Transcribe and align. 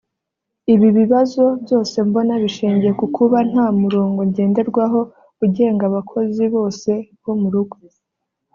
Ibi 0.73 0.87
bibazo 0.97 1.43
byose 1.63 1.95
mbona 2.07 2.33
bishingiye 2.43 2.91
ku 2.99 3.05
kuba 3.15 3.37
nta 3.49 3.65
murongo 3.81 4.19
ngenderwaho 4.29 4.99
ugenga 5.43 5.83
abakozi 5.89 6.43
bose 6.55 6.91
bo 7.23 7.33
mu 7.41 7.49
rugo 7.55 7.75